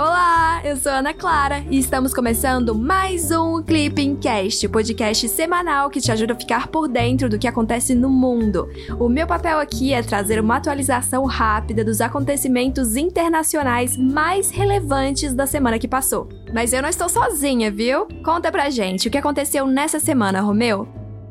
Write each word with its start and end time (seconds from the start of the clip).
Olá, 0.00 0.62
eu 0.64 0.78
sou 0.78 0.90
Ana 0.90 1.12
Clara 1.12 1.62
e 1.70 1.78
estamos 1.78 2.14
começando 2.14 2.74
mais 2.74 3.30
um 3.30 3.62
Clipping 3.62 4.16
Cast, 4.16 4.66
podcast 4.70 5.28
semanal 5.28 5.90
que 5.90 6.00
te 6.00 6.10
ajuda 6.10 6.32
a 6.32 6.36
ficar 6.36 6.68
por 6.68 6.88
dentro 6.88 7.28
do 7.28 7.38
que 7.38 7.46
acontece 7.46 7.94
no 7.94 8.08
mundo. 8.08 8.66
O 8.98 9.10
meu 9.10 9.26
papel 9.26 9.58
aqui 9.58 9.92
é 9.92 10.02
trazer 10.02 10.40
uma 10.40 10.56
atualização 10.56 11.26
rápida 11.26 11.84
dos 11.84 12.00
acontecimentos 12.00 12.96
internacionais 12.96 13.94
mais 13.94 14.50
relevantes 14.50 15.34
da 15.34 15.46
semana 15.46 15.78
que 15.78 15.86
passou. 15.86 16.30
Mas 16.50 16.72
eu 16.72 16.80
não 16.80 16.88
estou 16.88 17.10
sozinha, 17.10 17.70
viu? 17.70 18.08
Conta 18.24 18.50
pra 18.50 18.70
gente 18.70 19.06
o 19.06 19.10
que 19.10 19.18
aconteceu 19.18 19.66
nessa 19.66 20.00
semana, 20.00 20.40
Romeu. 20.40 20.88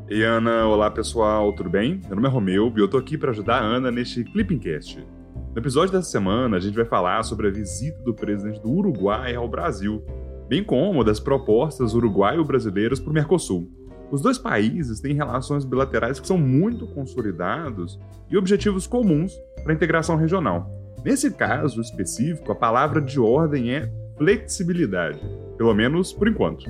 Ei, 0.08 0.22
Ana, 0.22 0.64
olá 0.66 0.88
pessoal, 0.92 1.52
tudo 1.54 1.68
bem? 1.68 2.00
Meu 2.06 2.14
nome 2.14 2.28
é 2.28 2.30
Romeu 2.30 2.72
e 2.76 2.78
eu 2.78 2.86
tô 2.86 2.98
aqui 2.98 3.18
para 3.18 3.32
ajudar 3.32 3.62
a 3.62 3.64
Ana 3.64 3.90
neste 3.90 4.22
Clipping 4.22 4.60
Cast. 4.60 5.04
No 5.52 5.60
episódio 5.60 5.92
dessa 5.92 6.08
semana, 6.08 6.56
a 6.56 6.60
gente 6.60 6.76
vai 6.76 6.84
falar 6.84 7.24
sobre 7.24 7.48
a 7.48 7.50
visita 7.50 8.00
do 8.04 8.14
presidente 8.14 8.62
do 8.62 8.70
Uruguai 8.70 9.34
ao 9.34 9.48
Brasil, 9.48 10.00
bem 10.48 10.62
como 10.62 11.02
das 11.02 11.18
propostas 11.18 11.92
uruguaio-brasileiras 11.92 13.00
para 13.00 13.10
o 13.10 13.12
Mercosul. 13.12 13.68
Os 14.12 14.22
dois 14.22 14.38
países 14.38 15.00
têm 15.00 15.12
relações 15.12 15.64
bilaterais 15.64 16.20
que 16.20 16.26
são 16.26 16.38
muito 16.38 16.86
consolidados 16.86 17.98
e 18.30 18.36
objetivos 18.36 18.86
comuns 18.86 19.32
para 19.64 19.72
a 19.72 19.74
integração 19.74 20.14
regional. 20.14 20.70
Nesse 21.04 21.32
caso 21.32 21.80
específico, 21.80 22.52
a 22.52 22.54
palavra 22.54 23.00
de 23.00 23.18
ordem 23.18 23.74
é 23.74 23.90
flexibilidade, 24.18 25.20
pelo 25.58 25.74
menos 25.74 26.12
por 26.12 26.28
enquanto. 26.28 26.64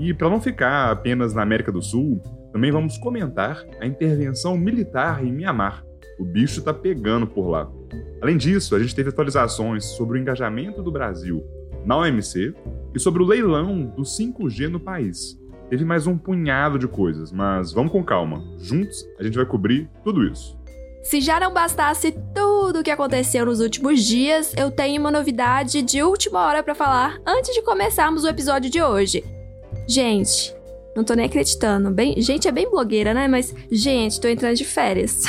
E 0.00 0.12
para 0.12 0.28
não 0.28 0.40
ficar 0.40 0.90
apenas 0.90 1.32
na 1.32 1.42
América 1.42 1.70
do 1.70 1.80
Sul, 1.80 2.20
também 2.52 2.72
vamos 2.72 2.98
comentar 2.98 3.64
a 3.80 3.86
intervenção 3.86 4.58
militar 4.58 5.24
em 5.24 5.32
Mianmar. 5.32 5.84
O 6.18 6.24
bicho 6.24 6.58
está 6.58 6.74
pegando 6.74 7.26
por 7.26 7.48
lá. 7.48 7.70
Além 8.26 8.38
disso, 8.38 8.74
a 8.74 8.80
gente 8.80 8.92
teve 8.92 9.10
atualizações 9.10 9.84
sobre 9.84 10.18
o 10.18 10.20
engajamento 10.20 10.82
do 10.82 10.90
Brasil 10.90 11.44
na 11.84 11.96
OMC 11.96 12.52
e 12.92 12.98
sobre 12.98 13.22
o 13.22 13.24
leilão 13.24 13.86
do 13.86 14.02
5G 14.02 14.66
no 14.66 14.80
país. 14.80 15.40
Teve 15.70 15.84
mais 15.84 16.08
um 16.08 16.18
punhado 16.18 16.76
de 16.76 16.88
coisas, 16.88 17.30
mas 17.30 17.72
vamos 17.72 17.92
com 17.92 18.02
calma. 18.02 18.42
Juntos 18.58 19.06
a 19.20 19.22
gente 19.22 19.36
vai 19.36 19.46
cobrir 19.46 19.88
tudo 20.02 20.24
isso. 20.24 20.58
Se 21.04 21.20
já 21.20 21.38
não 21.38 21.54
bastasse 21.54 22.18
tudo 22.34 22.80
o 22.80 22.82
que 22.82 22.90
aconteceu 22.90 23.46
nos 23.46 23.60
últimos 23.60 24.02
dias, 24.02 24.52
eu 24.56 24.72
tenho 24.72 25.00
uma 25.00 25.12
novidade 25.12 25.80
de 25.80 26.02
última 26.02 26.44
hora 26.44 26.64
para 26.64 26.74
falar 26.74 27.20
antes 27.24 27.54
de 27.54 27.62
começarmos 27.62 28.24
o 28.24 28.28
episódio 28.28 28.68
de 28.68 28.82
hoje. 28.82 29.22
Gente, 29.86 30.52
não 30.96 31.04
tô 31.04 31.12
nem 31.12 31.26
acreditando. 31.26 31.90
Bem, 31.90 32.18
gente, 32.20 32.48
é 32.48 32.52
bem 32.52 32.68
blogueira, 32.70 33.12
né? 33.12 33.28
Mas, 33.28 33.54
gente, 33.70 34.18
tô 34.18 34.26
entrando 34.26 34.56
de 34.56 34.64
férias. 34.64 35.24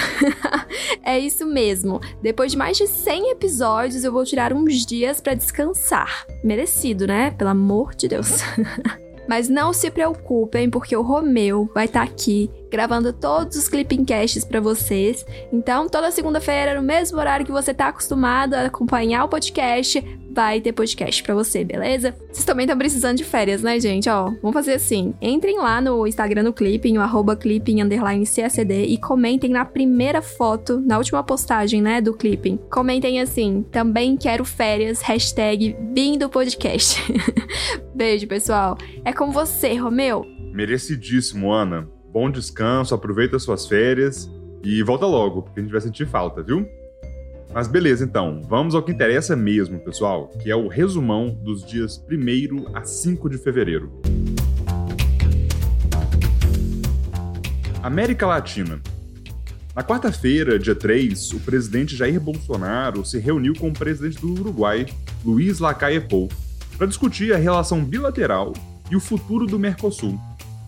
é 1.04 1.20
isso 1.20 1.46
mesmo. 1.46 2.00
Depois 2.22 2.54
de 2.54 2.58
mais 2.58 2.78
de 2.78 2.88
100 2.88 3.32
episódios, 3.32 4.06
eu 4.06 4.12
vou 4.14 4.24
tirar 4.24 4.54
uns 4.54 4.86
dias 4.86 5.20
para 5.20 5.34
descansar. 5.34 6.26
Merecido, 6.42 7.06
né? 7.06 7.32
Pelo 7.32 7.50
amor 7.50 7.94
de 7.94 8.08
Deus. 8.08 8.38
Mas 9.28 9.50
não 9.50 9.74
se 9.74 9.92
preocupem, 9.92 10.70
porque 10.70 10.96
o 10.96 11.02
Romeu 11.02 11.70
vai 11.76 11.84
estar 11.84 12.06
tá 12.06 12.10
aqui 12.10 12.50
gravando 12.72 13.14
todos 13.14 13.58
os 13.58 13.68
clipping 13.68 14.06
casts 14.06 14.44
para 14.44 14.60
vocês. 14.60 15.26
Então, 15.52 15.88
toda 15.88 16.12
segunda-feira, 16.12 16.76
no 16.76 16.86
mesmo 16.86 17.18
horário 17.18 17.46
que 17.46 17.52
você 17.52 17.74
tá 17.74 17.88
acostumado 17.88 18.54
a 18.54 18.66
acompanhar 18.66 19.24
o 19.26 19.30
podcast, 19.30 20.04
vai 20.38 20.62
ter 20.62 20.72
podcast 20.72 21.24
para 21.24 21.34
você, 21.34 21.64
beleza? 21.64 22.16
Vocês 22.32 22.46
também 22.46 22.66
estão 22.66 22.78
precisando 22.78 23.18
de 23.18 23.24
férias, 23.24 23.64
né, 23.64 23.80
gente? 23.80 24.08
Ó, 24.08 24.26
vamos 24.42 24.54
fazer 24.54 24.74
assim. 24.74 25.16
Entrem 25.20 25.58
lá 25.58 25.82
no 25.82 26.06
Instagram 26.06 26.44
do 26.44 26.54
Clipping, 26.54 26.98
o 27.00 27.02
arroba 27.02 27.36
clipping 27.36 27.78
CACD 28.36 28.86
e 28.86 29.00
comentem 29.00 29.50
na 29.50 29.66
primeira 29.66 30.22
foto, 30.22 30.80
na 30.80 31.00
última 31.00 31.24
postagem, 31.24 31.82
né, 31.82 32.00
do 32.02 32.14
Clipping. 32.14 32.58
Comentem 32.70 33.20
assim, 33.20 33.66
também 33.72 34.16
quero 34.16 34.46
férias, 34.46 35.02
hashtag 35.02 35.76
vindo 35.92 36.30
podcast. 36.30 37.02
Beijo, 37.96 38.28
pessoal. 38.28 38.78
É 39.04 39.12
com 39.12 39.32
você, 39.32 39.74
Romeu. 39.74 40.24
Merecidíssimo, 40.54 41.52
Ana. 41.52 41.97
Bom 42.12 42.32
descanso, 42.32 42.96
aproveita 42.96 43.38
suas 43.38 43.68
férias 43.68 44.30
e 44.64 44.82
volta 44.82 45.06
logo, 45.06 45.42
porque 45.42 45.60
a 45.60 45.64
gente 45.64 45.72
vai 45.72 45.82
sentir 45.82 46.08
falta, 46.08 46.42
viu? 46.42 46.68
Mas 47.54 47.68
beleza, 47.68 48.04
então, 48.04 48.42
vamos 48.48 48.76
ao 48.76 48.84
que 48.84 48.92
interessa 48.92 49.36
mesmo, 49.36 49.80
pessoal, 49.80 50.30
que 50.42 50.50
é 50.50 50.56
o 50.56 50.68
resumão 50.68 51.30
dos 51.30 51.66
dias 51.66 52.04
1 52.10 52.76
a 52.76 52.84
5 52.84 53.30
de 53.30 53.38
fevereiro. 53.38 53.92
América 57.84 58.26
Latina. 58.26 58.82
Na 59.76 59.84
quarta-feira, 59.84 60.58
dia 60.58 60.76
3, 60.76 61.34
o 61.34 61.40
presidente 61.42 61.96
Jair 61.96 62.20
Bolsonaro 62.20 63.06
se 63.06 63.20
reuniu 63.20 63.54
com 63.54 63.70
o 63.70 63.74
presidente 63.74 64.20
do 64.20 64.32
Uruguai, 64.32 64.86
Luiz 65.24 65.60
Lacalle 65.60 66.02
Pou, 66.02 66.30
para 66.78 66.88
discutir 66.88 67.34
a 67.34 67.38
relação 67.38 67.84
bilateral 67.84 68.54
e 68.90 68.96
o 68.96 69.00
futuro 69.00 69.46
do 69.46 69.60
Mercosul. 69.60 70.20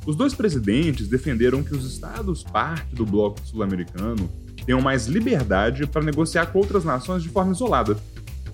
Os 0.06 0.16
dois 0.16 0.34
presidentes 0.34 1.08
defenderam 1.08 1.62
que 1.62 1.76
os 1.76 1.86
estados 1.86 2.44
parte 2.44 2.96
do 2.96 3.06
bloco 3.06 3.46
sul-americano 3.46 4.30
tenham 4.66 4.82
mais 4.82 5.08
liberdade 5.08 5.86
para 5.88 6.04
negociar 6.04 6.48
com 6.48 6.60
outras 6.60 6.84
nações 6.84 7.24
de 7.24 7.30
forma 7.30 7.52
isolada. 7.52 7.98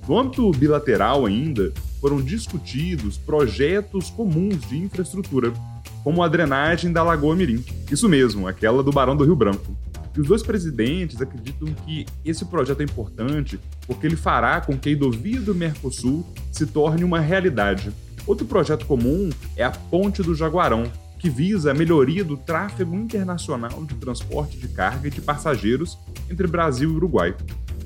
No 0.07 0.19
âmbito 0.19 0.51
bilateral 0.51 1.25
ainda, 1.25 1.73
foram 1.99 2.21
discutidos 2.21 3.17
projetos 3.17 4.09
comuns 4.11 4.61
de 4.67 4.77
infraestrutura, 4.77 5.51
como 6.03 6.21
a 6.21 6.27
drenagem 6.27 6.91
da 6.91 7.03
Lagoa 7.03 7.35
Mirim. 7.35 7.63
Isso 7.91 8.07
mesmo, 8.07 8.47
aquela 8.47 8.83
do 8.83 8.91
Barão 8.91 9.15
do 9.15 9.23
Rio 9.23 9.35
Branco. 9.35 9.75
E 10.15 10.21
os 10.21 10.27
dois 10.27 10.43
presidentes 10.43 11.21
acreditam 11.21 11.67
que 11.85 12.05
esse 12.23 12.45
projeto 12.45 12.81
é 12.81 12.83
importante 12.83 13.59
porque 13.85 14.07
ele 14.07 14.15
fará 14.15 14.61
com 14.61 14.77
que 14.77 14.87
a 14.87 14.91
hidrovia 14.91 15.41
do 15.41 15.55
Mercosul 15.55 16.25
se 16.51 16.65
torne 16.65 17.03
uma 17.03 17.19
realidade. 17.19 17.91
Outro 18.25 18.45
projeto 18.45 18.85
comum 18.85 19.29
é 19.57 19.63
a 19.63 19.71
Ponte 19.71 20.23
do 20.23 20.33
Jaguarão, 20.33 20.89
que 21.19 21.29
visa 21.29 21.71
a 21.71 21.73
melhoria 21.73 22.23
do 22.23 22.37
tráfego 22.37 22.95
internacional 22.95 23.83
de 23.85 23.95
transporte 23.95 24.57
de 24.57 24.67
carga 24.67 25.07
e 25.07 25.11
de 25.11 25.21
passageiros 25.21 25.97
entre 26.29 26.47
Brasil 26.47 26.91
e 26.91 26.95
Uruguai. 26.95 27.35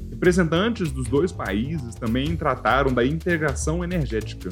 Representantes 0.10 0.92
dos 0.92 1.08
dois 1.08 1.32
países 1.32 1.96
também 1.96 2.36
trataram 2.36 2.94
da 2.94 3.06
integração 3.06 3.84
energética. 3.84 4.50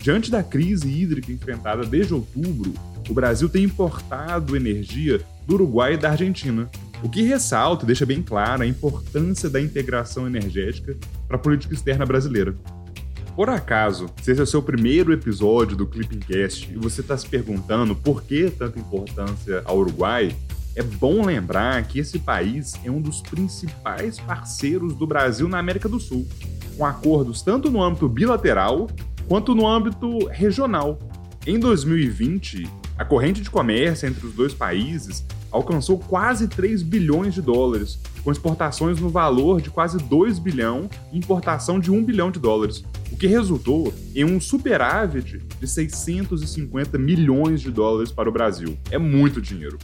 Diante 0.00 0.30
da 0.30 0.42
crise 0.42 0.88
hídrica 0.88 1.32
enfrentada 1.32 1.84
desde 1.84 2.14
outubro, 2.14 2.72
o 3.08 3.14
Brasil 3.14 3.48
tem 3.48 3.64
importado 3.64 4.56
energia 4.56 5.20
do 5.46 5.54
Uruguai 5.54 5.94
e 5.94 5.96
da 5.96 6.10
Argentina, 6.10 6.68
o 7.02 7.08
que 7.08 7.22
ressalta 7.22 7.84
e 7.84 7.86
deixa 7.86 8.06
bem 8.06 8.22
clara 8.22 8.64
a 8.64 8.66
importância 8.66 9.48
da 9.48 9.60
integração 9.60 10.26
energética 10.26 10.96
para 11.28 11.36
a 11.36 11.40
política 11.40 11.74
externa 11.74 12.06
brasileira. 12.06 12.54
Por 13.36 13.50
acaso, 13.50 14.08
se 14.22 14.32
esse 14.32 14.40
é 14.40 14.44
o 14.44 14.46
seu 14.46 14.62
primeiro 14.62 15.12
episódio 15.12 15.76
do 15.76 15.86
Clipping 15.86 16.20
Cast 16.20 16.72
e 16.72 16.76
você 16.78 17.02
está 17.02 17.18
se 17.18 17.28
perguntando 17.28 17.94
por 17.94 18.22
que 18.22 18.48
tanta 18.48 18.80
importância 18.80 19.60
ao 19.66 19.76
Uruguai, 19.76 20.34
é 20.74 20.82
bom 20.82 21.22
lembrar 21.22 21.86
que 21.86 21.98
esse 21.98 22.18
país 22.18 22.72
é 22.82 22.90
um 22.90 22.98
dos 22.98 23.20
principais 23.20 24.18
parceiros 24.18 24.94
do 24.94 25.06
Brasil 25.06 25.48
na 25.48 25.58
América 25.58 25.86
do 25.86 26.00
Sul, 26.00 26.26
com 26.78 26.86
acordos 26.86 27.42
tanto 27.42 27.70
no 27.70 27.82
âmbito 27.82 28.08
bilateral 28.08 28.88
quanto 29.28 29.54
no 29.54 29.68
âmbito 29.68 30.26
regional. 30.28 30.98
Em 31.46 31.58
2020, 31.58 32.66
a 32.98 33.04
corrente 33.04 33.42
de 33.42 33.50
comércio 33.50 34.08
entre 34.08 34.26
os 34.26 34.32
dois 34.32 34.54
países 34.54 35.24
alcançou 35.50 35.98
quase 35.98 36.48
3 36.48 36.82
bilhões 36.82 37.34
de 37.34 37.42
dólares, 37.42 37.98
com 38.24 38.32
exportações 38.32 38.98
no 38.98 39.08
valor 39.08 39.60
de 39.60 39.70
quase 39.70 39.98
2 39.98 40.38
bilhão 40.38 40.88
e 41.12 41.18
importação 41.18 41.78
de 41.78 41.90
1 41.90 42.04
bilhão 42.04 42.30
de 42.30 42.38
dólares, 42.38 42.84
o 43.12 43.16
que 43.16 43.26
resultou 43.26 43.92
em 44.14 44.24
um 44.24 44.40
superávit 44.40 45.42
de 45.60 45.66
650 45.66 46.98
milhões 46.98 47.60
de 47.60 47.70
dólares 47.70 48.10
para 48.10 48.28
o 48.28 48.32
Brasil. 48.32 48.76
É 48.90 48.98
muito 48.98 49.40
dinheiro. 49.40 49.78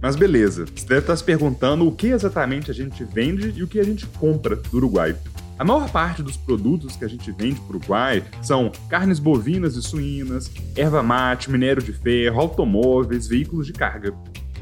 Mas 0.00 0.16
beleza, 0.16 0.64
você 0.64 0.86
deve 0.86 1.00
estar 1.00 1.16
se 1.16 1.22
perguntando 1.22 1.86
o 1.86 1.92
que 1.92 2.08
exatamente 2.08 2.70
a 2.70 2.74
gente 2.74 3.04
vende 3.04 3.52
e 3.56 3.62
o 3.62 3.68
que 3.68 3.78
a 3.78 3.84
gente 3.84 4.06
compra 4.06 4.56
do 4.56 4.76
Uruguai. 4.76 5.16
A 5.62 5.64
maior 5.64 5.88
parte 5.88 6.24
dos 6.24 6.36
produtos 6.36 6.96
que 6.96 7.04
a 7.04 7.08
gente 7.08 7.30
vende 7.30 7.60
para 7.60 7.74
o 7.74 7.76
Uruguai 7.76 8.24
são 8.42 8.72
carnes 8.88 9.20
bovinas 9.20 9.76
e 9.76 9.80
suínas, 9.80 10.50
erva 10.74 11.04
mate, 11.04 11.48
minério 11.48 11.80
de 11.80 11.92
ferro, 11.92 12.40
automóveis, 12.40 13.28
veículos 13.28 13.68
de 13.68 13.72
carga. 13.72 14.12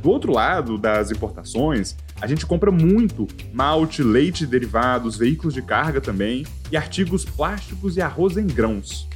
Do 0.02 0.10
outro 0.10 0.30
lado 0.30 0.76
das 0.76 1.10
importações, 1.10 1.96
a 2.20 2.26
gente 2.26 2.44
compra 2.44 2.70
muito 2.70 3.26
malte, 3.50 4.02
leite 4.02 4.44
derivados, 4.44 5.16
veículos 5.16 5.54
de 5.54 5.62
carga 5.62 6.02
também 6.02 6.44
e 6.70 6.76
artigos 6.76 7.24
plásticos 7.24 7.96
e 7.96 8.02
arroz 8.02 8.36
em 8.36 8.46
grãos. 8.46 9.08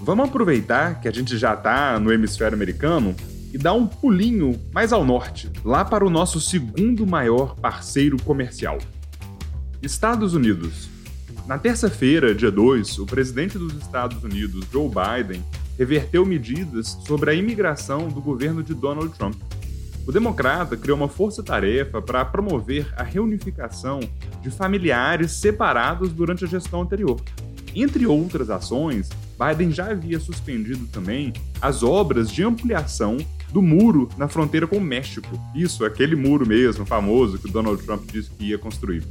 Vamos 0.00 0.30
aproveitar 0.30 0.98
que 0.98 1.08
a 1.08 1.12
gente 1.12 1.36
já 1.36 1.52
está 1.52 2.00
no 2.00 2.10
hemisfério 2.10 2.54
americano 2.54 3.14
e 3.52 3.58
dar 3.58 3.74
um 3.74 3.86
pulinho 3.86 4.58
mais 4.72 4.94
ao 4.94 5.04
norte, 5.04 5.50
lá 5.62 5.84
para 5.84 6.06
o 6.06 6.08
nosso 6.08 6.40
segundo 6.40 7.06
maior 7.06 7.54
parceiro 7.56 8.16
comercial. 8.22 8.78
Estados 9.82 10.34
Unidos. 10.34 10.88
Na 11.46 11.58
terça-feira, 11.58 12.34
dia 12.34 12.50
2, 12.50 12.98
o 12.98 13.06
presidente 13.06 13.58
dos 13.58 13.74
Estados 13.74 14.22
Unidos, 14.22 14.64
Joe 14.72 14.88
Biden, 14.88 15.44
reverteu 15.78 16.24
medidas 16.24 16.98
sobre 17.06 17.30
a 17.30 17.34
imigração 17.34 18.08
do 18.08 18.20
governo 18.20 18.62
de 18.62 18.74
Donald 18.74 19.16
Trump 19.16 19.36
o 20.06 20.12
democrata 20.12 20.76
criou 20.76 20.96
uma 20.96 21.08
força-tarefa 21.08 22.00
para 22.00 22.24
promover 22.24 22.92
a 22.96 23.02
reunificação 23.04 24.00
de 24.42 24.50
familiares 24.50 25.30
separados 25.32 26.12
durante 26.12 26.44
a 26.44 26.48
gestão 26.48 26.82
anterior. 26.82 27.20
Entre 27.74 28.06
outras 28.06 28.50
ações, 28.50 29.08
Biden 29.38 29.70
já 29.70 29.90
havia 29.90 30.18
suspendido 30.18 30.86
também 30.88 31.32
as 31.60 31.84
obras 31.84 32.28
de 32.28 32.42
ampliação 32.42 33.18
do 33.52 33.62
muro 33.62 34.08
na 34.16 34.26
fronteira 34.26 34.66
com 34.66 34.78
o 34.78 34.80
México. 34.80 35.28
Isso, 35.54 35.84
aquele 35.84 36.16
muro 36.16 36.44
mesmo, 36.44 36.84
famoso, 36.84 37.38
que 37.38 37.50
Donald 37.50 37.80
Trump 37.84 38.10
disse 38.10 38.30
que 38.30 38.46
ia 38.46 38.58
construir. 38.58 39.04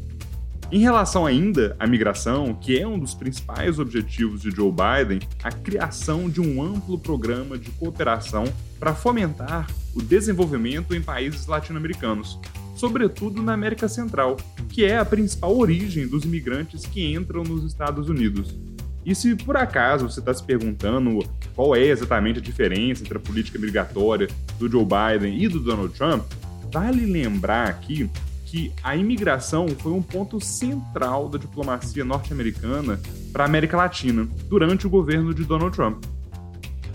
Em 0.72 0.82
relação 0.82 1.26
ainda 1.26 1.76
à 1.80 1.88
migração, 1.88 2.54
que 2.54 2.78
é 2.78 2.88
um 2.88 3.00
dos 3.00 3.16
principais 3.16 3.80
objetivos 3.80 4.42
de 4.42 4.52
Joe 4.52 4.72
Biden, 4.72 5.20
a 5.44 5.52
criação 5.52 6.30
de 6.30 6.40
um 6.40 6.62
amplo 6.62 7.00
programa 7.00 7.58
de 7.58 7.72
cooperação 7.72 8.44
para 8.80 8.94
fomentar 8.94 9.66
o 9.96 10.02
desenvolvimento 10.02 10.94
em 10.94 11.02
países 11.02 11.48
latino-americanos, 11.48 12.40
sobretudo 12.76 13.42
na 13.42 13.54
América 13.54 13.88
Central, 13.88 14.38
que 14.70 14.86
é 14.86 15.00
a 15.00 15.06
principal 15.06 15.58
origem 15.58 16.08
dos 16.08 16.24
imigrantes 16.24 16.86
que 16.86 17.04
entram 17.04 17.42
nos 17.42 17.64
Estados 17.64 18.08
Unidos. 18.08 18.56
E 19.04 19.16
se 19.16 19.36
por 19.36 19.58
acaso 19.58 20.08
você 20.08 20.20
está 20.20 20.32
se 20.32 20.44
perguntando 20.44 21.28
qual 21.56 21.76
é 21.76 21.84
exatamente 21.84 22.38
a 22.38 22.44
diferença 22.44 23.04
entre 23.04 23.18
a 23.18 23.22
política 23.22 23.58
migratória 23.58 24.28
do 24.60 24.70
Joe 24.70 24.86
Biden 24.86 25.42
e 25.42 25.48
do 25.48 25.60
Donald 25.60 25.92
Trump, 25.96 26.32
vale 26.72 27.08
lembrar 27.08 27.70
aqui 27.70 28.08
que 28.50 28.72
a 28.82 28.96
imigração 28.96 29.68
foi 29.68 29.92
um 29.92 30.02
ponto 30.02 30.44
central 30.44 31.30
da 31.30 31.38
diplomacia 31.38 32.04
norte-americana 32.04 33.00
para 33.32 33.44
a 33.44 33.48
América 33.48 33.78
Latina 33.78 34.28
durante 34.48 34.88
o 34.88 34.90
governo 34.90 35.36
de 35.36 35.44
Donald 35.44 35.76
Trump. 35.76 36.04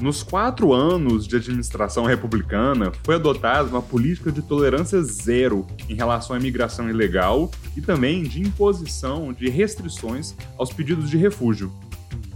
Nos 0.01 0.25
quatro 0.25 0.73
anos 0.73 1.29
de 1.29 1.37
administração 1.37 2.05
republicana, 2.05 2.91
foi 3.05 3.15
adotada 3.15 3.69
uma 3.69 3.81
política 3.81 4.33
de 4.33 4.43
tolerância 4.43 5.01
zero 5.03 5.65
em 5.89 5.95
relação 5.95 6.35
à 6.35 6.39
imigração 6.41 6.91
ilegal 6.91 7.49
e 7.77 7.81
também 7.81 8.25
de 8.25 8.43
imposição 8.43 9.33
de 9.33 9.49
restrições 9.49 10.35
aos 10.59 10.73
pedidos 10.73 11.09
de 11.09 11.17
refúgio. 11.17 11.73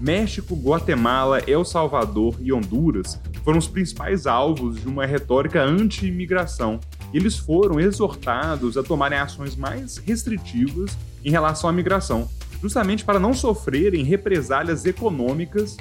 México, 0.00 0.54
Guatemala, 0.54 1.40
El 1.40 1.64
Salvador 1.64 2.36
e 2.40 2.52
Honduras 2.52 3.20
foram 3.42 3.58
os 3.58 3.66
principais 3.66 4.28
alvos 4.28 4.80
de 4.80 4.86
uma 4.86 5.04
retórica 5.04 5.60
anti-imigração 5.60 6.78
eles 7.12 7.36
foram 7.36 7.80
exortados 7.80 8.76
a 8.76 8.82
tomarem 8.82 9.18
ações 9.18 9.56
mais 9.56 9.96
restritivas 9.98 10.96
em 11.24 11.30
relação 11.30 11.68
à 11.68 11.72
migração, 11.72 12.28
justamente 12.60 13.04
para 13.04 13.18
não 13.18 13.32
sofrerem 13.32 14.04
represálias 14.04 14.84
econômicas 14.84 15.76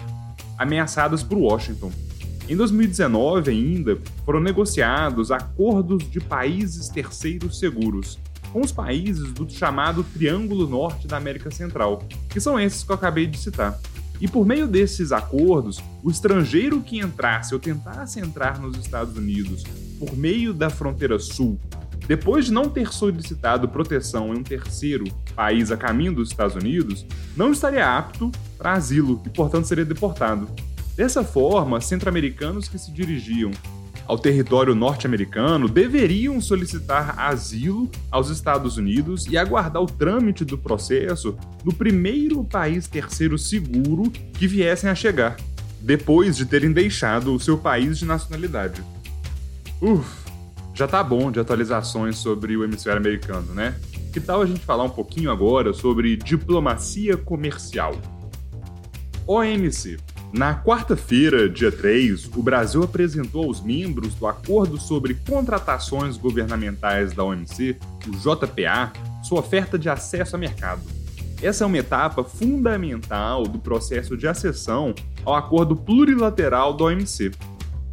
ameaçadas 0.57 1.23
por 1.23 1.37
Washington. 1.37 1.91
Em 2.49 2.55
2019, 2.55 3.51
ainda, 3.51 3.99
foram 4.25 4.39
negociados 4.39 5.31
acordos 5.31 6.09
de 6.09 6.19
países 6.19 6.87
terceiros 6.87 7.59
seguros 7.59 8.17
com 8.53 8.61
os 8.61 8.71
países 8.71 9.33
do 9.33 9.49
chamado 9.49 10.03
Triângulo 10.03 10.67
Norte 10.67 11.07
da 11.07 11.17
América 11.17 11.51
Central, 11.51 12.01
que 12.29 12.39
são 12.39 12.57
esses 12.57 12.83
que 12.83 12.91
eu 12.91 12.95
acabei 12.95 13.27
de 13.27 13.37
citar. 13.37 13.77
E 14.19 14.27
por 14.27 14.45
meio 14.45 14.67
desses 14.67 15.11
acordos, 15.11 15.83
o 16.01 16.09
estrangeiro 16.09 16.81
que 16.81 16.97
entrasse 16.99 17.53
ou 17.53 17.59
tentasse 17.59 18.19
entrar 18.19 18.59
nos 18.59 18.77
Estados 18.77 19.15
Unidos 19.15 19.63
por 19.99 20.15
meio 20.15 20.53
da 20.53 20.69
fronteira 20.69 21.19
sul, 21.19 21.59
depois 22.07 22.45
de 22.45 22.53
não 22.53 22.69
ter 22.69 22.93
solicitado 22.93 23.67
proteção 23.67 24.33
em 24.33 24.39
um 24.39 24.43
terceiro 24.43 25.05
país 25.35 25.71
a 25.71 25.77
caminho 25.77 26.13
dos 26.13 26.29
Estados 26.29 26.55
Unidos, 26.55 27.05
não 27.35 27.51
estaria 27.51 27.97
apto 27.97 28.31
para 28.57 28.73
asilo 28.73 29.21
e, 29.25 29.29
portanto, 29.29 29.65
seria 29.65 29.83
deportado. 29.83 30.47
Dessa 30.95 31.23
forma, 31.23 31.81
centro-americanos 31.81 32.67
que 32.67 32.79
se 32.79 32.91
dirigiam 32.91 33.51
ao 34.07 34.17
território 34.17 34.73
norte-americano 34.73 35.67
deveriam 35.67 36.39
solicitar 36.39 37.19
asilo 37.19 37.91
aos 38.09 38.29
Estados 38.29 38.77
Unidos 38.77 39.27
e 39.27 39.37
aguardar 39.37 39.83
o 39.83 39.85
trâmite 39.85 40.45
do 40.45 40.57
processo 40.57 41.37
no 41.63 41.73
primeiro 41.73 42.41
país 42.45 42.87
terceiro 42.87 43.37
seguro 43.37 44.09
que 44.09 44.47
viessem 44.47 44.89
a 44.89 44.95
chegar, 44.95 45.35
depois 45.81 46.37
de 46.37 46.45
terem 46.45 46.71
deixado 46.71 47.35
o 47.35 47.39
seu 47.39 47.57
país 47.57 47.99
de 47.99 48.05
nacionalidade. 48.05 48.81
Uf, 49.81 50.25
já 50.73 50.87
tá 50.87 51.03
bom 51.03 51.31
de 51.31 51.39
atualizações 51.39 52.17
sobre 52.17 52.57
o 52.57 52.63
hemisfério 52.63 52.99
americano, 52.99 53.53
né? 53.53 53.75
Que 54.11 54.19
tal 54.19 54.41
a 54.41 54.45
gente 54.45 54.61
falar 54.61 54.83
um 54.83 54.89
pouquinho 54.89 55.29
agora 55.29 55.73
sobre 55.73 56.15
diplomacia 56.15 57.15
comercial? 57.15 57.95
OMC. 59.27 59.97
Na 60.33 60.61
quarta-feira, 60.61 61.47
dia 61.47 61.71
3, 61.71 62.29
o 62.35 62.43
Brasil 62.43 62.83
apresentou 62.83 63.45
aos 63.45 63.61
membros 63.61 64.13
do 64.15 64.27
Acordo 64.27 64.77
sobre 64.77 65.13
Contratações 65.13 66.17
Governamentais 66.17 67.13
da 67.13 67.23
OMC, 67.23 67.77
o 68.07 68.11
JPA, 68.11 68.91
sua 69.23 69.39
oferta 69.39 69.77
de 69.79 69.89
acesso 69.89 70.35
a 70.35 70.39
mercado. 70.39 70.81
Essa 71.41 71.63
é 71.63 71.67
uma 71.67 71.77
etapa 71.77 72.23
fundamental 72.23 73.43
do 73.43 73.59
processo 73.59 74.17
de 74.17 74.27
acessão 74.27 74.93
ao 75.23 75.35
Acordo 75.35 75.75
Plurilateral 75.75 76.73
da 76.73 76.85
OMC, 76.85 77.31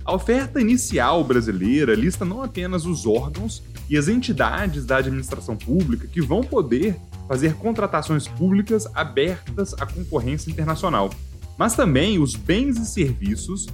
a 0.05 0.15
oferta 0.15 0.61
inicial 0.61 1.25
brasileira 1.25 1.95
lista 1.95 2.25
não 2.25 2.43
apenas 2.43 2.85
os 2.85 3.07
órgãos 3.07 3.63
e 3.89 3.97
as 3.97 4.07
entidades 4.07 4.85
da 4.85 4.99
administração 4.99 5.57
pública 5.57 6.07
que 6.07 6.21
vão 6.21 6.43
poder 6.43 6.97
fazer 7.27 7.55
contratações 7.55 8.29
públicas 8.29 8.87
abertas 8.95 9.75
à 9.75 9.87
concorrência 9.87 10.51
internacional, 10.51 11.09
mas 11.57 11.75
também 11.75 12.19
os 12.19 12.35
bens 12.35 12.77
e 12.77 12.85
serviços 12.85 13.67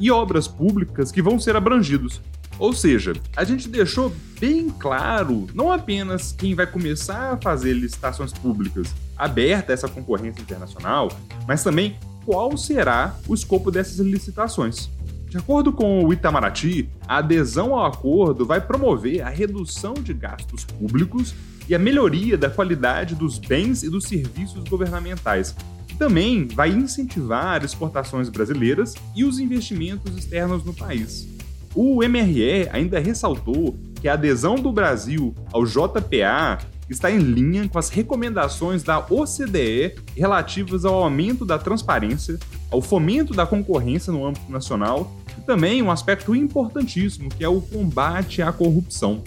e 0.00 0.10
obras 0.10 0.48
públicas 0.48 1.12
que 1.12 1.20
vão 1.20 1.38
ser 1.38 1.54
abrangidos. 1.54 2.20
Ou 2.58 2.72
seja, 2.72 3.12
a 3.36 3.44
gente 3.44 3.68
deixou 3.68 4.14
bem 4.40 4.70
claro 4.70 5.46
não 5.52 5.70
apenas 5.70 6.32
quem 6.32 6.54
vai 6.54 6.66
começar 6.66 7.32
a 7.32 7.36
fazer 7.36 7.74
licitações 7.74 8.32
públicas 8.32 8.94
aberta 9.16 9.72
a 9.72 9.74
essa 9.74 9.88
concorrência 9.88 10.40
internacional, 10.40 11.10
mas 11.46 11.62
também 11.62 11.98
qual 12.24 12.56
será 12.56 13.16
o 13.28 13.34
escopo 13.34 13.70
dessas 13.70 13.98
licitações. 13.98 14.88
De 15.34 15.38
acordo 15.38 15.72
com 15.72 16.04
o 16.04 16.12
Itamaraty, 16.12 16.88
a 17.08 17.16
adesão 17.16 17.74
ao 17.74 17.86
acordo 17.86 18.46
vai 18.46 18.60
promover 18.60 19.20
a 19.20 19.28
redução 19.28 19.92
de 19.94 20.14
gastos 20.14 20.64
públicos 20.64 21.34
e 21.68 21.74
a 21.74 21.78
melhoria 21.78 22.38
da 22.38 22.48
qualidade 22.48 23.16
dos 23.16 23.36
bens 23.36 23.82
e 23.82 23.90
dos 23.90 24.04
serviços 24.04 24.62
governamentais. 24.68 25.52
Também 25.98 26.46
vai 26.46 26.68
incentivar 26.68 27.64
exportações 27.64 28.28
brasileiras 28.28 28.94
e 29.12 29.24
os 29.24 29.40
investimentos 29.40 30.16
externos 30.16 30.62
no 30.64 30.72
país. 30.72 31.26
O 31.74 31.96
MRE 32.08 32.68
ainda 32.70 33.00
ressaltou 33.00 33.76
que 34.00 34.06
a 34.06 34.12
adesão 34.12 34.54
do 34.54 34.70
Brasil 34.70 35.34
ao 35.52 35.64
JPA 35.64 36.60
está 36.88 37.10
em 37.10 37.18
linha 37.18 37.68
com 37.68 37.78
as 37.80 37.88
recomendações 37.88 38.84
da 38.84 39.00
OCDE 39.00 39.96
relativas 40.14 40.84
ao 40.84 41.02
aumento 41.02 41.44
da 41.44 41.58
transparência, 41.58 42.38
ao 42.70 42.80
fomento 42.80 43.34
da 43.34 43.44
concorrência 43.44 44.12
no 44.12 44.24
âmbito 44.24 44.48
nacional 44.52 45.10
também 45.42 45.82
um 45.82 45.90
aspecto 45.90 46.34
importantíssimo, 46.34 47.28
que 47.28 47.44
é 47.44 47.48
o 47.48 47.60
combate 47.60 48.42
à 48.42 48.52
corrupção. 48.52 49.22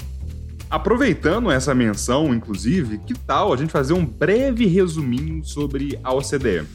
Aproveitando 0.70 1.50
essa 1.50 1.74
menção, 1.74 2.34
inclusive, 2.34 2.98
que 2.98 3.14
tal 3.14 3.54
a 3.54 3.58
gente 3.58 3.72
fazer 3.72 3.94
um 3.94 4.06
breve 4.06 4.66
resuminho 4.66 5.44
sobre 5.46 5.98
a 6.04 6.14
OCDE? 6.14 6.66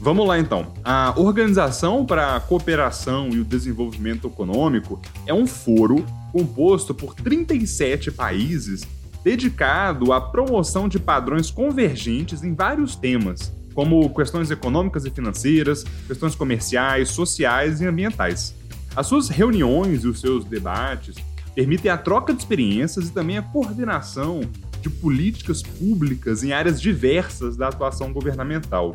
Vamos 0.00 0.26
lá 0.26 0.38
então. 0.38 0.72
A 0.84 1.12
Organização 1.16 2.06
para 2.06 2.36
a 2.36 2.40
Cooperação 2.40 3.28
e 3.30 3.40
o 3.40 3.44
Desenvolvimento 3.44 4.28
Econômico 4.28 5.00
é 5.26 5.34
um 5.34 5.46
foro 5.46 6.06
composto 6.32 6.94
por 6.94 7.14
37 7.14 8.10
países 8.10 8.86
dedicado 9.24 10.12
à 10.12 10.20
promoção 10.20 10.88
de 10.88 10.98
padrões 10.98 11.50
convergentes 11.50 12.42
em 12.42 12.54
vários 12.54 12.94
temas, 12.94 13.52
como 13.78 14.12
questões 14.12 14.50
econômicas 14.50 15.04
e 15.04 15.10
financeiras, 15.10 15.84
questões 16.04 16.34
comerciais, 16.34 17.10
sociais 17.10 17.80
e 17.80 17.86
ambientais. 17.86 18.52
As 18.96 19.06
suas 19.06 19.28
reuniões 19.28 20.02
e 20.02 20.08
os 20.08 20.20
seus 20.20 20.44
debates 20.44 21.14
permitem 21.54 21.88
a 21.88 21.96
troca 21.96 22.34
de 22.34 22.40
experiências 22.40 23.06
e 23.06 23.12
também 23.12 23.38
a 23.38 23.42
coordenação 23.42 24.40
de 24.82 24.90
políticas 24.90 25.62
públicas 25.62 26.42
em 26.42 26.50
áreas 26.50 26.80
diversas 26.80 27.56
da 27.56 27.68
atuação 27.68 28.12
governamental. 28.12 28.92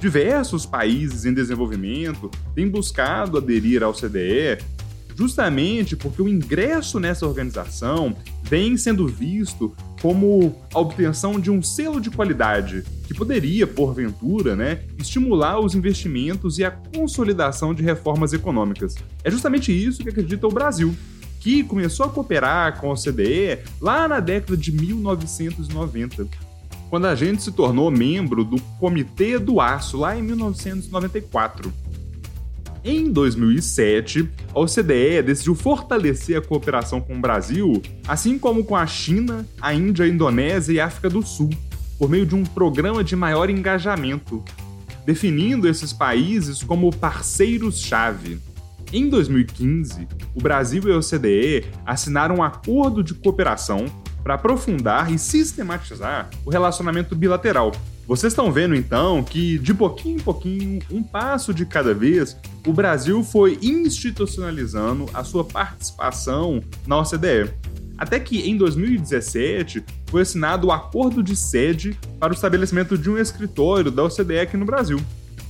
Diversos 0.00 0.64
países 0.64 1.26
em 1.26 1.34
desenvolvimento 1.34 2.30
têm 2.54 2.66
buscado 2.66 3.36
aderir 3.36 3.82
ao 3.82 3.92
CDE 3.92 4.56
justamente 5.14 5.96
porque 5.96 6.22
o 6.22 6.28
ingresso 6.30 6.98
nessa 6.98 7.26
organização 7.26 8.16
vem 8.42 8.78
sendo 8.78 9.06
visto 9.06 9.76
como 10.04 10.54
a 10.74 10.80
obtenção 10.80 11.40
de 11.40 11.50
um 11.50 11.62
selo 11.62 11.98
de 11.98 12.10
qualidade 12.10 12.84
que 13.06 13.14
poderia, 13.14 13.66
porventura, 13.66 14.54
né, 14.54 14.82
estimular 14.98 15.58
os 15.58 15.74
investimentos 15.74 16.58
e 16.58 16.64
a 16.64 16.70
consolidação 16.70 17.72
de 17.72 17.82
reformas 17.82 18.34
econômicas. 18.34 18.96
É 19.24 19.30
justamente 19.30 19.72
isso 19.72 20.02
que 20.02 20.10
acredita 20.10 20.46
o 20.46 20.52
Brasil, 20.52 20.94
que 21.40 21.64
começou 21.64 22.04
a 22.04 22.10
cooperar 22.10 22.78
com 22.78 22.90
a 22.90 22.92
OCDE 22.92 23.60
lá 23.80 24.06
na 24.06 24.20
década 24.20 24.58
de 24.58 24.72
1990, 24.72 26.28
quando 26.90 27.06
a 27.06 27.14
gente 27.14 27.42
se 27.42 27.50
tornou 27.50 27.90
membro 27.90 28.44
do 28.44 28.60
Comitê 28.78 29.38
do 29.38 29.58
Aço, 29.58 29.96
lá 29.96 30.14
em 30.14 30.22
1994. 30.22 31.72
Em 32.86 33.10
2007, 33.10 34.28
a 34.54 34.60
OCDE 34.60 35.22
decidiu 35.24 35.54
fortalecer 35.54 36.36
a 36.36 36.42
cooperação 36.42 37.00
com 37.00 37.16
o 37.16 37.20
Brasil, 37.20 37.80
assim 38.06 38.38
como 38.38 38.62
com 38.62 38.76
a 38.76 38.86
China, 38.86 39.46
a 39.58 39.72
Índia, 39.72 40.04
a 40.04 40.08
Indonésia 40.08 40.74
e 40.74 40.78
a 40.78 40.84
África 40.84 41.08
do 41.08 41.22
Sul, 41.22 41.48
por 41.98 42.10
meio 42.10 42.26
de 42.26 42.34
um 42.34 42.44
programa 42.44 43.02
de 43.02 43.16
maior 43.16 43.48
engajamento, 43.48 44.44
definindo 45.06 45.66
esses 45.66 45.94
países 45.94 46.62
como 46.62 46.94
parceiros-chave. 46.94 48.38
Em 48.92 49.08
2015, 49.08 50.06
o 50.34 50.42
Brasil 50.42 50.82
e 50.86 50.92
a 50.92 50.98
OCDE 50.98 51.64
assinaram 51.86 52.36
um 52.36 52.42
acordo 52.42 53.02
de 53.02 53.14
cooperação 53.14 53.86
para 54.22 54.34
aprofundar 54.34 55.10
e 55.10 55.18
sistematizar 55.18 56.28
o 56.44 56.50
relacionamento 56.50 57.16
bilateral. 57.16 57.72
Vocês 58.06 58.34
estão 58.34 58.52
vendo 58.52 58.74
então 58.74 59.24
que, 59.24 59.58
de 59.58 59.72
pouquinho 59.72 60.16
em 60.18 60.22
pouquinho, 60.22 60.82
um 60.90 61.02
passo 61.02 61.54
de 61.54 61.64
cada 61.64 61.94
vez, 61.94 62.36
o 62.66 62.72
Brasil 62.72 63.24
foi 63.24 63.58
institucionalizando 63.62 65.06
a 65.14 65.24
sua 65.24 65.42
participação 65.42 66.62
na 66.86 66.98
OCDE. 66.98 67.50
Até 67.96 68.20
que 68.20 68.40
em 68.48 68.58
2017 68.58 69.82
foi 70.06 70.20
assinado 70.20 70.66
o 70.66 70.72
acordo 70.72 71.22
de 71.22 71.34
sede 71.34 71.98
para 72.20 72.32
o 72.32 72.36
estabelecimento 72.36 72.98
de 72.98 73.08
um 73.08 73.16
escritório 73.16 73.90
da 73.90 74.04
OCDE 74.04 74.40
aqui 74.40 74.56
no 74.56 74.66
Brasil. 74.66 75.00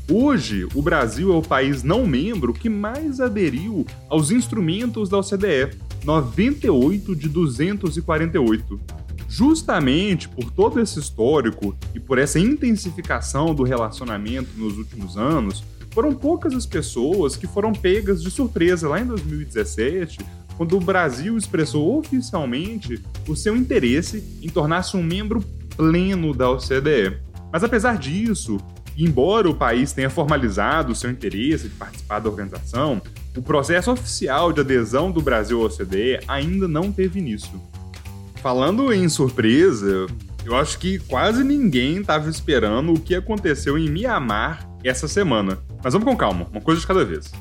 Hoje, 0.09 0.69
o 0.75 0.83
Brasil 0.83 1.33
é 1.33 1.37
o 1.37 1.43
país 1.43 1.83
não 1.83 2.07
membro 2.07 2.53
que 2.53 2.69
mais 2.69 3.21
aderiu 3.21 3.85
aos 4.09 4.31
instrumentos 4.31 5.09
da 5.09 5.19
OCDE, 5.19 5.77
98 6.05 7.17
de 7.17 7.29
248. 7.29 8.81
Justamente 9.37 10.29
por 10.29 10.49
todo 10.49 10.81
esse 10.81 11.01
histórico 11.01 11.77
e 11.93 11.99
por 11.99 12.19
essa 12.19 12.39
intensificação 12.39 13.53
do 13.53 13.65
relacionamento 13.65 14.51
nos 14.57 14.79
últimos 14.79 15.17
anos, 15.17 15.65
foram 15.91 16.15
poucas 16.15 16.55
as 16.55 16.65
pessoas 16.65 17.35
que 17.35 17.45
foram 17.45 17.73
pegas 17.73 18.23
de 18.23 18.31
surpresa 18.31 18.89
lá 18.89 19.01
em 19.01 19.05
2017, 19.05 20.21
quando 20.57 20.77
o 20.77 20.81
Brasil 20.81 21.37
expressou 21.37 21.99
oficialmente 21.99 23.03
o 23.27 23.35
seu 23.35 23.57
interesse 23.57 24.23
em 24.41 24.49
tornar-se 24.49 24.97
um 24.97 25.03
membro 25.03 25.41
pleno 25.77 26.33
da 26.33 26.49
OCDE. 26.49 27.19
Mas 27.53 27.65
apesar 27.65 27.99
disso, 27.99 28.59
embora 28.97 29.51
o 29.51 29.57
país 29.57 29.93
tenha 29.93 30.11
formalizado 30.11 30.93
o 30.93 30.95
seu 30.95 31.11
interesse 31.11 31.65
de 31.69 31.75
participar 31.75 32.21
da 32.21 32.31
organização, 32.31 33.03
o 33.37 33.43
processo 33.43 33.91
oficial 33.91 34.53
de 34.53 34.61
adesão 34.61 35.11
do 35.11 35.21
Brasil 35.21 35.61
à 35.61 35.67
OCDE 35.67 36.21
ainda 36.29 36.69
não 36.69 36.93
teve 36.93 37.19
início. 37.19 37.61
Falando 38.45 38.93
em 38.93 39.09
surpresa, 39.09 40.07
eu 40.45 40.55
acho 40.55 40.79
que 40.79 40.99
quase 40.99 41.43
ninguém 41.43 42.03
estava 42.03 42.29
esperando 42.29 42.93
o 42.93 43.01
que 43.01 43.15
aconteceu 43.15 43.79
em 43.79 43.89
Mianmar 43.89 44.69
essa 44.85 45.09
semana. 45.09 45.61
Mas 45.83 45.95
vamos 45.95 46.07
com 46.07 46.15
calma, 46.15 46.47
uma 46.53 46.61
coisa 46.61 46.79
de 46.79 46.87
cada 46.87 47.07
vez. 47.07 47.33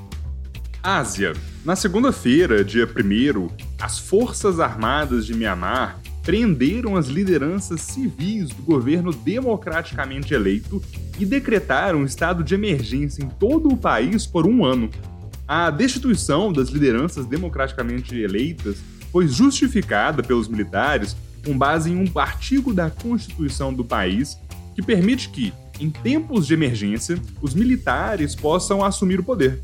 Ásia. 0.81 1.33
Na 1.65 1.75
segunda-feira, 1.75 2.63
dia 2.63 2.88
1, 2.88 3.50
as 3.81 4.00
Forças 4.00 4.62
Armadas 4.62 5.25
de 5.25 5.33
Mianmar 5.33 6.00
prenderam 6.24 6.95
as 6.95 7.07
lideranças 7.07 7.81
civis 7.81 8.48
do 8.51 8.63
governo 8.63 9.12
democraticamente 9.12 10.33
eleito 10.33 10.81
e 11.19 11.25
decretaram 11.25 12.00
um 12.00 12.05
estado 12.05 12.45
de 12.45 12.55
emergência 12.55 13.22
em 13.22 13.27
todo 13.27 13.67
o 13.67 13.75
país 13.75 14.25
por 14.25 14.48
um 14.48 14.63
ano. 14.63 14.89
A 15.45 15.69
destituição 15.69 16.53
das 16.53 16.69
lideranças 16.69 17.25
democraticamente 17.25 18.17
eleitas 18.17 18.77
foi 19.13 19.27
justificada 19.27 20.24
pelos 20.24 20.48
militares 20.48 21.15
com 21.46 21.55
base 21.55 21.91
em 21.91 21.96
um 21.96 22.20
artigo 22.20 22.74
da 22.74 22.89
Constituição 22.89 23.72
do 23.72 23.86
país 23.86 24.39
que 24.74 24.82
permite 24.82 25.29
que, 25.29 25.53
em 25.79 25.91
tempos 25.91 26.48
de 26.48 26.55
emergência, 26.55 27.22
os 27.39 27.53
militares 27.53 28.34
possam 28.34 28.84
assumir 28.84 29.20
o 29.20 29.24
poder. 29.24 29.62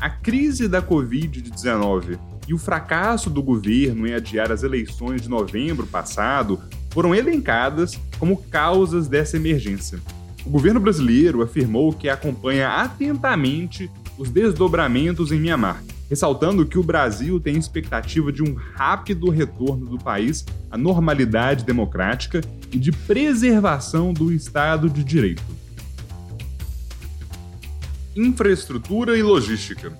A 0.00 0.10
crise 0.10 0.66
da 0.66 0.82
Covid-19 0.82 2.18
e 2.48 2.54
o 2.54 2.58
fracasso 2.58 3.30
do 3.30 3.40
governo 3.40 4.04
em 4.04 4.14
adiar 4.14 4.50
as 4.50 4.64
eleições 4.64 5.22
de 5.22 5.28
novembro 5.28 5.86
passado 5.86 6.60
foram 6.90 7.14
elencadas 7.14 7.96
como 8.18 8.42
causas 8.50 9.06
dessa 9.06 9.36
emergência. 9.36 10.00
O 10.44 10.50
governo 10.50 10.80
brasileiro 10.80 11.42
afirmou 11.42 11.92
que 11.92 12.08
acompanha 12.08 12.68
atentamente 12.68 13.88
os 14.16 14.30
desdobramentos 14.30 15.30
em 15.30 15.38
Mianmar, 15.38 15.82
ressaltando 16.08 16.64
que 16.64 16.78
o 16.78 16.82
Brasil 16.82 17.38
tem 17.38 17.56
expectativa 17.56 18.32
de 18.32 18.42
um 18.42 18.54
rápido 18.54 19.28
retorno 19.30 19.86
do 19.86 19.98
país 19.98 20.44
à 20.70 20.76
normalidade 20.76 21.64
democrática 21.64 22.40
e 22.72 22.78
de 22.78 22.90
preservação 22.90 24.12
do 24.12 24.32
Estado 24.32 24.88
de 24.88 25.04
Direito. 25.04 25.42
Infraestrutura 28.16 29.16
e 29.16 29.22
logística. 29.22 29.92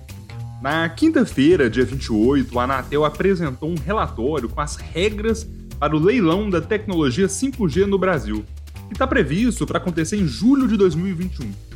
Na 0.61 0.89
quinta-feira, 0.89 1.69
dia 1.69 1.85
28, 1.85 2.59
a 2.59 2.63
Anatel 2.63 3.05
apresentou 3.05 3.69
um 3.69 3.77
relatório 3.77 4.49
com 4.49 4.59
as 4.59 4.75
regras 4.75 5.47
para 5.79 5.95
o 5.95 5.99
leilão 5.99 6.49
da 6.49 6.59
tecnologia 6.59 7.27
5G 7.27 7.85
no 7.85 7.97
Brasil, 7.97 8.43
que 8.87 8.93
está 8.93 9.07
previsto 9.07 9.65
para 9.65 9.77
acontecer 9.77 10.17
em 10.17 10.27
julho 10.27 10.67
de 10.67 10.75
2021. 10.75 11.68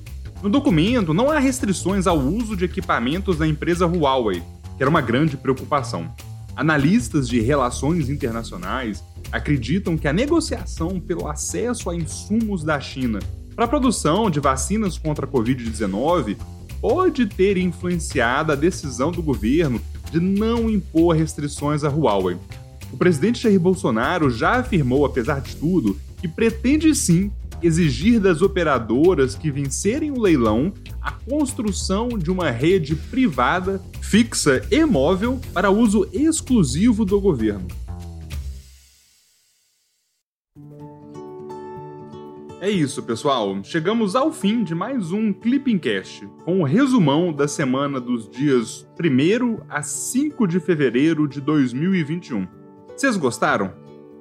No 0.43 0.49
documento, 0.49 1.13
não 1.13 1.31
há 1.31 1.39
restrições 1.39 2.05
ao 2.05 2.19
uso 2.19 2.57
de 2.57 2.65
equipamentos 2.65 3.37
da 3.37 3.47
empresa 3.47 3.85
Huawei, 3.85 4.43
que 4.75 4.83
era 4.83 4.89
uma 4.89 4.99
grande 4.99 5.37
preocupação. 5.37 6.13
Analistas 6.53 7.29
de 7.29 7.39
relações 7.39 8.09
internacionais 8.09 9.01
acreditam 9.31 9.97
que 9.97 10.05
a 10.05 10.11
negociação 10.11 10.99
pelo 10.99 11.29
acesso 11.29 11.89
a 11.89 11.95
insumos 11.95 12.61
da 12.61 12.77
China 12.77 13.19
para 13.55 13.63
a 13.63 13.67
produção 13.69 14.29
de 14.29 14.41
vacinas 14.41 14.97
contra 14.97 15.25
a 15.25 15.29
Covid-19 15.29 16.35
pode 16.81 17.25
ter 17.25 17.55
influenciado 17.55 18.51
a 18.51 18.55
decisão 18.55 19.13
do 19.13 19.23
governo 19.23 19.79
de 20.11 20.19
não 20.19 20.69
impor 20.69 21.15
restrições 21.15 21.85
à 21.85 21.89
Huawei. 21.89 22.35
O 22.91 22.97
presidente 22.97 23.41
Jair 23.41 23.61
Bolsonaro 23.61 24.29
já 24.29 24.59
afirmou, 24.59 25.05
apesar 25.05 25.39
de 25.39 25.55
tudo, 25.55 25.97
que 26.19 26.27
pretende 26.27 26.93
sim 26.93 27.31
exigir 27.63 28.19
das 28.19 28.41
operadoras 28.41 29.35
que 29.35 29.49
vencerem 29.49 30.11
o 30.11 30.19
leilão 30.19 30.73
a 31.01 31.11
construção 31.11 32.09
de 32.09 32.29
uma 32.29 32.51
rede 32.51 32.95
privada, 32.95 33.81
fixa 34.01 34.61
e 34.69 34.85
móvel 34.85 35.39
para 35.53 35.71
uso 35.71 36.07
exclusivo 36.11 37.05
do 37.05 37.19
governo. 37.19 37.67
É 42.63 42.69
isso, 42.69 43.03
pessoal. 43.03 43.61
Chegamos 43.61 44.15
ao 44.15 44.31
fim 44.31 44.63
de 44.63 44.73
mais 44.73 45.11
um 45.11 45.33
Clipping 45.33 45.77
Cast, 45.77 46.25
com 46.45 46.61
o 46.61 46.63
resumão 46.63 47.33
da 47.33 47.45
semana 47.45 47.99
dos 47.99 48.29
dias 48.29 48.87
1 48.97 49.65
a 49.67 49.83
5 49.83 50.47
de 50.47 50.61
fevereiro 50.61 51.27
de 51.27 51.41
2021. 51.41 52.47
Vocês 52.87 53.17
gostaram? 53.17 53.73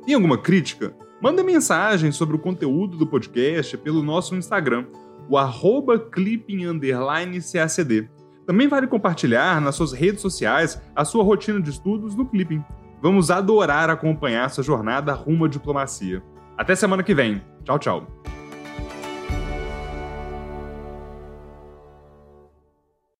Tem 0.05 0.17
alguma 0.17 0.37
crítica? 0.37 0.93
Manda 1.23 1.45
mensagem 1.45 2.11
sobre 2.11 2.35
o 2.35 2.39
conteúdo 2.39 2.97
do 2.97 3.07
podcast 3.07 3.79
pelo 3.79 4.03
nosso 4.03 4.35
Instagram, 4.35 4.87
o 5.29 5.39
arroba 5.39 5.97
clipping_cacd. 5.97 8.11
Também 8.45 8.67
vale 8.67 8.89
compartilhar 8.89 9.61
nas 9.61 9.77
suas 9.77 9.93
redes 9.93 10.21
sociais 10.21 10.83
a 10.97 11.05
sua 11.05 11.23
rotina 11.23 11.61
de 11.61 11.71
estudos 11.71 12.17
no 12.17 12.27
Clipping. 12.27 12.65
Vamos 13.01 13.31
adorar 13.31 13.89
acompanhar 13.89 14.51
sua 14.51 14.65
jornada 14.65 15.13
rumo 15.13 15.45
à 15.45 15.49
diplomacia. 15.49 16.21
Até 16.59 16.75
semana 16.75 17.05
que 17.05 17.15
vem. 17.15 17.41
Tchau, 17.63 17.79
tchau. 17.79 18.22